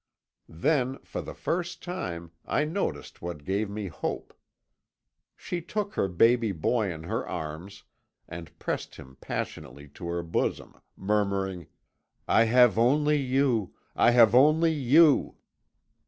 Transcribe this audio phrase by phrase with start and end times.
[0.49, 4.33] "Then, for the first time, I noticed what gave me hope.
[5.35, 7.83] She took her baby boy in her arms,
[8.27, 11.67] and pressed him passionately to her bosom, murmuring:
[12.27, 15.35] "'I have only you I have only you!'